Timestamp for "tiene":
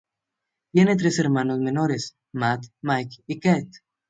0.73-0.95